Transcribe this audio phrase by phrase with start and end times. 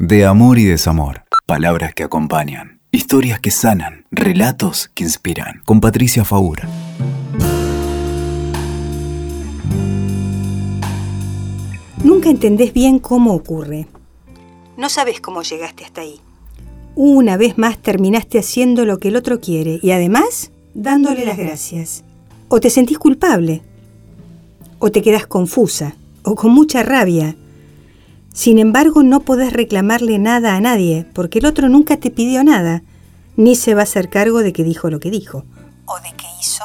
[0.00, 1.24] De amor y desamor.
[1.44, 2.78] Palabras que acompañan.
[2.92, 4.06] Historias que sanan.
[4.12, 5.60] Relatos que inspiran.
[5.64, 6.68] Con Patricia Faura.
[12.04, 13.88] Nunca entendés bien cómo ocurre.
[14.76, 16.20] No sabes cómo llegaste hasta ahí.
[16.94, 22.04] Una vez más terminaste haciendo lo que el otro quiere y además dándole las gracias.
[22.46, 23.62] O te sentís culpable.
[24.78, 25.96] O te quedas confusa.
[26.22, 27.34] O con mucha rabia.
[28.38, 32.84] Sin embargo, no podés reclamarle nada a nadie, porque el otro nunca te pidió nada,
[33.34, 35.44] ni se va a hacer cargo de que dijo lo que dijo,
[35.86, 36.62] o de que hizo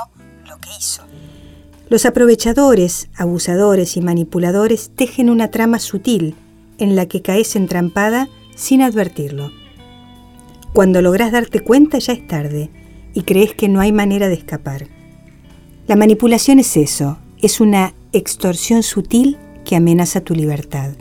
[0.47, 1.01] lo que hizo.
[1.89, 6.35] Los aprovechadores, abusadores y manipuladores tejen una trama sutil
[6.77, 9.49] en la que caes entrampada sin advertirlo.
[10.73, 12.69] Cuando lográs darte cuenta ya es tarde
[13.15, 14.89] y crees que no hay manera de escapar.
[15.87, 20.91] La manipulación es eso, es una extorsión sutil que amenaza tu libertad.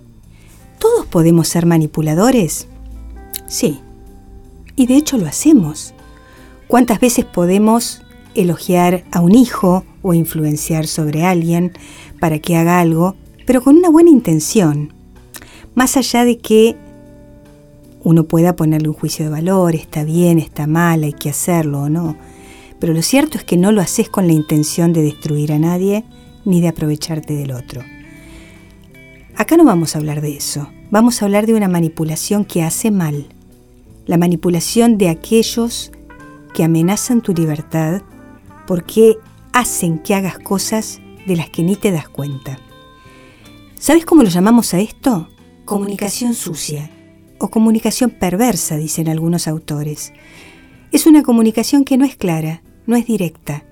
[0.83, 2.67] ¿Todos podemos ser manipuladores?
[3.47, 3.79] Sí,
[4.75, 5.95] y de hecho lo hacemos.
[6.67, 8.03] ¿Cuántas veces podemos
[8.35, 11.71] elogiar a un hijo o influenciar sobre alguien
[12.19, 13.15] para que haga algo,
[13.47, 14.93] pero con una buena intención?
[15.77, 16.75] Más allá de que
[18.03, 21.89] uno pueda ponerle un juicio de valor, está bien, está mal, hay que hacerlo o
[21.89, 22.17] no.
[22.81, 26.03] Pero lo cierto es que no lo haces con la intención de destruir a nadie
[26.45, 27.83] ni de aprovecharte del otro.
[29.37, 32.91] Acá no vamos a hablar de eso, vamos a hablar de una manipulación que hace
[32.91, 33.27] mal,
[34.07, 35.91] la manipulación de aquellos
[36.55, 38.03] que amenazan tu libertad
[38.67, 39.17] porque
[39.53, 42.59] hacen que hagas cosas de las que ni te das cuenta.
[43.79, 45.29] ¿Sabes cómo lo llamamos a esto?
[45.65, 46.91] Comunicación sucia
[47.39, 50.13] o comunicación perversa, dicen algunos autores.
[50.93, 53.65] Es una comunicación que no es clara, no es directa.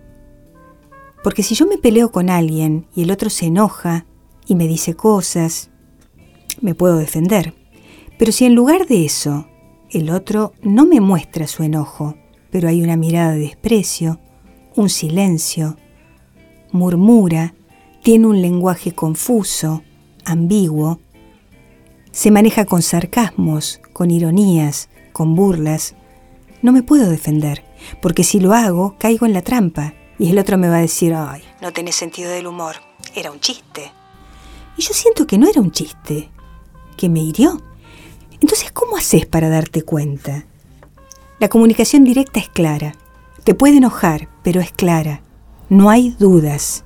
[1.23, 4.07] Porque si yo me peleo con alguien y el otro se enoja
[4.47, 5.71] y me dice cosas,
[6.61, 7.55] me puedo defender.
[8.19, 9.47] Pero si en lugar de eso
[9.91, 12.17] el otro no me muestra su enojo,
[12.51, 14.21] pero hay una mirada de desprecio,
[14.77, 15.77] un silencio,
[16.73, 17.55] murmura,
[18.03, 19.83] tiene un lenguaje confuso,
[20.25, 21.01] ambiguo,
[22.13, 25.95] se maneja con sarcasmos, con ironías, con burlas,
[26.63, 27.65] no me puedo defender,
[28.03, 31.15] porque si lo hago caigo en la trampa y el otro me va a decir,
[31.15, 32.77] ay, no tenés sentido del humor,
[33.15, 33.93] era un chiste.
[34.77, 36.31] Y yo siento que no era un chiste,
[36.97, 37.61] que me hirió.
[38.41, 40.47] Entonces, ¿cómo haces para darte cuenta?
[41.39, 42.95] La comunicación directa es clara.
[43.45, 45.23] Te puede enojar, pero es clara.
[45.69, 46.85] No hay dudas.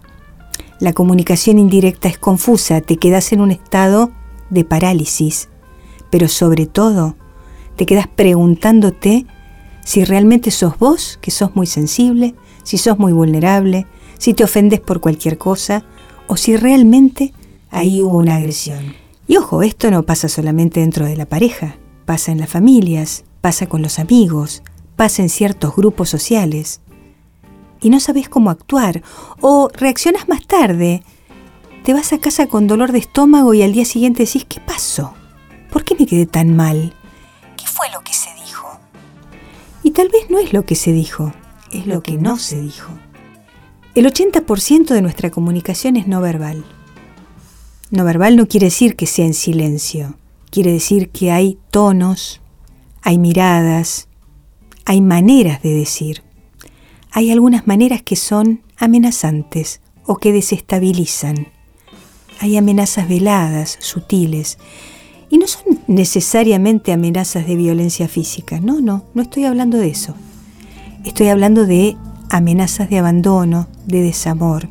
[0.81, 4.11] La comunicación indirecta es confusa, te quedas en un estado
[4.51, 5.49] de parálisis,
[6.11, 7.17] pero sobre todo
[7.77, 9.27] te quedas preguntándote
[9.85, 13.87] si realmente sos vos, que sos muy sensible, si sos muy vulnerable,
[14.19, 15.85] si te ofendes por cualquier cosa,
[16.27, 17.33] o si realmente
[17.75, 18.95] ahí hubo una agresión.
[19.27, 21.77] Y ojo, esto no pasa solamente dentro de la pareja,
[22.07, 24.63] pasa en las familias, pasa con los amigos,
[24.97, 26.81] pasa en ciertos grupos sociales.
[27.81, 29.03] Y no sabes cómo actuar,
[29.41, 31.03] o reaccionas más tarde,
[31.83, 35.13] te vas a casa con dolor de estómago y al día siguiente decís, ¿qué pasó?
[35.71, 36.95] ¿Por qué me quedé tan mal?
[37.57, 38.79] ¿Qué fue lo que se dijo?
[39.83, 41.33] Y tal vez no es lo que se dijo,
[41.73, 42.91] es lo que no se dijo.
[43.95, 46.65] El 80% de nuestra comunicación es no verbal.
[47.91, 50.17] No verbal no quiere decir que sea en silencio,
[50.51, 52.41] quiere decir que hay tonos,
[53.03, 54.09] hay miradas,
[54.85, 56.23] hay maneras de decir.
[57.11, 61.49] Hay algunas maneras que son amenazantes o que desestabilizan.
[62.41, 64.59] Hay amenazas veladas, sutiles,
[65.31, 68.61] y no son necesariamente amenazas de violencia física.
[68.61, 70.15] No, no, no estoy hablando de eso.
[71.05, 71.97] Estoy hablando de
[72.31, 74.69] amenazas de abandono, de desamor,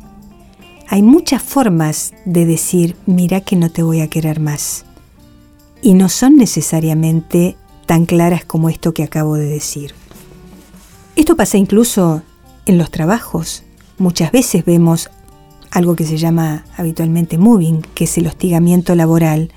[0.88, 4.84] hay muchas formas de decir, mira que no te voy a querer más.
[5.82, 7.56] Y no son necesariamente
[7.86, 9.94] tan claras como esto que acabo de decir.
[11.16, 12.22] Esto pasa incluso
[12.66, 13.62] en los trabajos.
[13.98, 15.10] Muchas veces vemos
[15.70, 19.50] algo que se llama habitualmente moving, que es el hostigamiento laboral,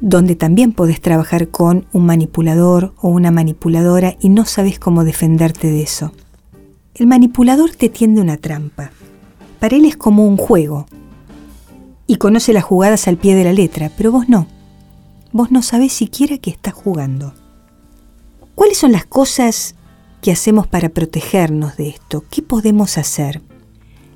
[0.00, 5.68] donde también podés trabajar con un manipulador o una manipuladora y no sabes cómo defenderte
[5.68, 6.12] de eso.
[6.94, 8.92] El manipulador te tiende una trampa.
[9.60, 10.86] Para él es como un juego
[12.06, 14.46] y conoce las jugadas al pie de la letra, pero vos no.
[15.32, 17.34] Vos no sabés siquiera que estás jugando.
[18.54, 19.74] ¿Cuáles son las cosas
[20.22, 22.24] que hacemos para protegernos de esto?
[22.30, 23.42] ¿Qué podemos hacer?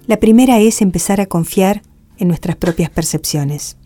[0.07, 1.83] La primera es empezar a confiar
[2.19, 3.77] en nuestras propias percepciones.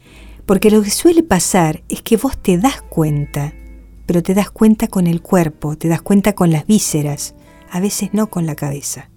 [0.47, 3.53] Porque lo que suele pasar es que vos te das cuenta,
[4.07, 7.35] pero te das cuenta con el cuerpo, te das cuenta con las vísceras,
[7.71, 9.11] a veces no con la cabeza.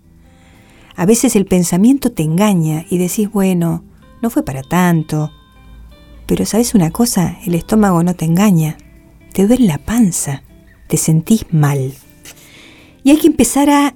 [0.99, 3.85] A veces el pensamiento te engaña y decís, bueno,
[4.21, 5.31] no fue para tanto.
[6.25, 8.75] Pero sabes una cosa, el estómago no te engaña.
[9.31, 10.43] te duele la panza,
[10.89, 11.93] te sentís mal.
[13.01, 13.95] Y hay que empezar a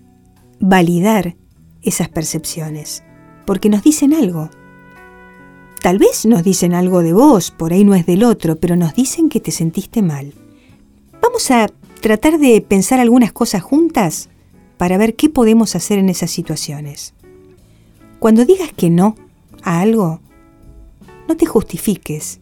[0.62, 1.36] validar
[1.82, 3.04] esas percepciones,
[3.46, 4.50] porque nos dicen algo.
[5.82, 8.94] Tal vez nos dicen algo de vos, por ahí no es del otro, pero nos
[8.94, 10.34] dicen que te sentiste mal.
[11.22, 11.68] Vamos a
[12.00, 14.30] tratar de pensar algunas cosas juntas
[14.78, 17.14] para ver qué podemos hacer en esas situaciones.
[18.20, 19.16] Cuando digas que no
[19.64, 20.20] a algo,
[21.28, 22.40] no te justifiques.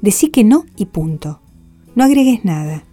[0.00, 1.40] Decí que no y punto.
[1.94, 2.84] No agregues nada.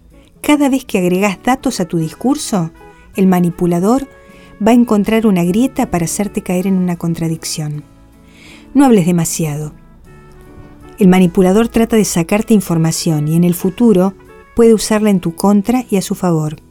[0.41, 2.71] Cada vez que agregas datos a tu discurso,
[3.15, 4.07] el manipulador
[4.65, 7.83] va a encontrar una grieta para hacerte caer en una contradicción.
[8.73, 9.73] No hables demasiado.
[10.97, 14.13] El manipulador trata de sacarte información y en el futuro
[14.55, 16.62] puede usarla en tu contra y a su favor.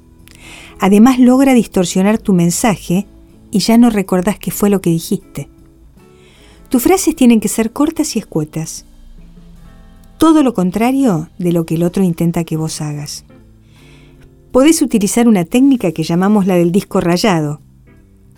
[0.81, 3.07] Además logra distorsionar tu mensaje
[3.53, 5.49] y ya no recordás qué fue lo que dijiste.
[6.69, 8.87] Tus frases tienen que ser cortas y escuetas.
[10.19, 13.25] Todo lo contrario de lo que el otro intenta que vos hagas.
[14.51, 17.61] Podés utilizar una técnica que llamamos la del disco rayado.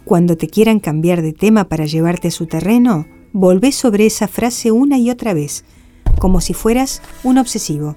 [0.05, 4.70] Cuando te quieran cambiar de tema para llevarte a su terreno, volvés sobre esa frase
[4.70, 5.64] una y otra vez,
[6.19, 7.96] como si fueras un obsesivo.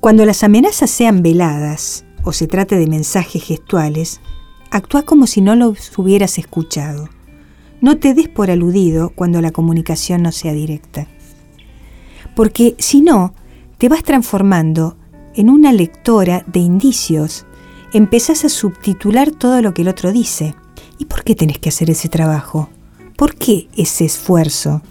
[0.00, 4.20] Cuando las amenazas sean veladas o se trate de mensajes gestuales,
[4.70, 7.08] actúa como si no los hubieras escuchado.
[7.80, 11.06] No te des por aludido cuando la comunicación no sea directa.
[12.36, 13.32] Porque si no,
[13.78, 14.98] te vas transformando
[15.36, 17.46] en una lectora de indicios.
[17.94, 20.54] Empezás a subtitular todo lo que el otro dice.
[20.98, 22.68] ¿Y por qué tenés que hacer ese trabajo?
[23.16, 24.82] ¿Por qué ese esfuerzo?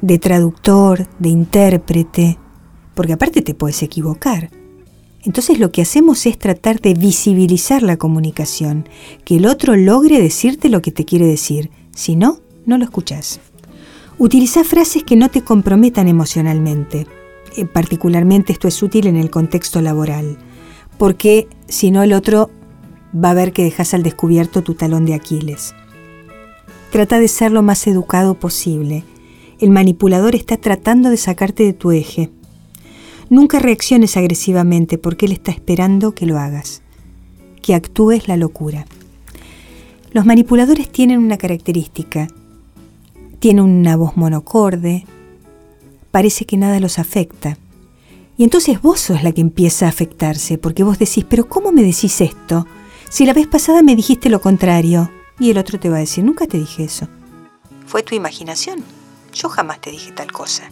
[0.00, 2.38] De traductor, de intérprete,
[2.94, 4.48] porque aparte te puedes equivocar.
[5.26, 8.88] Entonces lo que hacemos es tratar de visibilizar la comunicación,
[9.24, 13.40] que el otro logre decirte lo que te quiere decir, si no, no lo escuchas.
[14.18, 17.08] Utiliza frases que no te comprometan emocionalmente.
[17.56, 20.38] Eh, particularmente esto es útil en el contexto laboral,
[20.96, 22.48] porque si no el otro
[23.12, 25.74] va a ver que dejas al descubierto tu talón de Aquiles.
[26.92, 29.02] Trata de ser lo más educado posible.
[29.58, 32.30] El manipulador está tratando de sacarte de tu eje.
[33.28, 36.82] Nunca reacciones agresivamente porque él está esperando que lo hagas,
[37.62, 38.86] que actúes la locura.
[40.12, 42.28] Los manipuladores tienen una característica.
[43.38, 45.04] Tienen una voz monocorde.
[46.10, 47.58] Parece que nada los afecta.
[48.38, 51.82] Y entonces vos sos la que empieza a afectarse, porque vos decís, pero ¿cómo me
[51.82, 52.66] decís esto?
[53.08, 55.10] Si la vez pasada me dijiste lo contrario.
[55.38, 57.08] Y el otro te va a decir, nunca te dije eso.
[57.86, 58.82] Fue tu imaginación.
[59.34, 60.70] Yo jamás te dije tal cosa.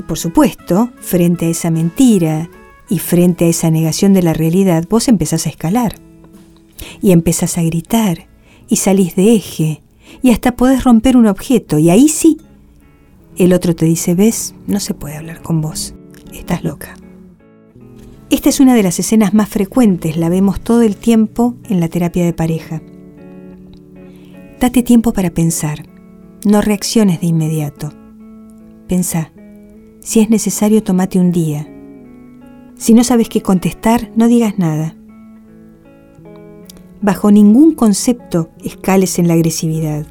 [0.00, 2.48] Y por supuesto, frente a esa mentira
[2.88, 5.96] y frente a esa negación de la realidad, vos empezás a escalar.
[7.02, 8.26] Y empezás a gritar
[8.66, 9.82] y salís de eje
[10.22, 12.38] y hasta podés romper un objeto y ahí sí.
[13.36, 15.92] El otro te dice, ves, no se puede hablar con vos,
[16.32, 16.96] estás loca.
[18.30, 21.88] Esta es una de las escenas más frecuentes, la vemos todo el tiempo en la
[21.88, 22.80] terapia de pareja.
[24.58, 25.84] Date tiempo para pensar,
[26.46, 27.92] no reacciones de inmediato.
[28.88, 29.30] Pensá,
[30.10, 31.68] si es necesario, tomate un día.
[32.76, 34.96] Si no sabes qué contestar, no digas nada.
[37.00, 40.04] Bajo ningún concepto escales en la agresividad.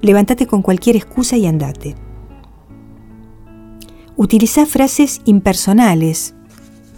[0.00, 1.94] Levántate con cualquier excusa y andate.
[4.16, 6.34] Utiliza frases impersonales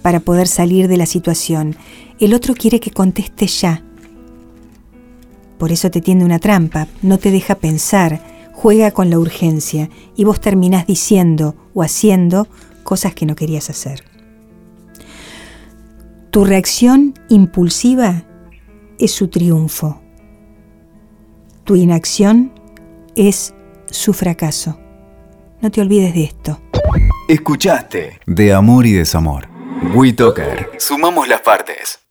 [0.00, 1.76] para poder salir de la situación.
[2.18, 3.84] El otro quiere que contestes ya.
[5.58, 8.31] Por eso te tiende una trampa, no te deja pensar,
[8.62, 12.46] juega con la urgencia y vos terminás diciendo o haciendo
[12.84, 14.04] cosas que no querías hacer.
[16.30, 18.22] Tu reacción impulsiva
[19.00, 20.00] es su triunfo.
[21.64, 22.52] Tu inacción
[23.16, 23.52] es
[23.90, 24.78] su fracaso.
[25.60, 26.60] No te olvides de esto.
[27.28, 29.48] Escuchaste De Amor y Desamor.
[29.92, 30.70] WeToker.
[30.78, 32.01] Sumamos las partes.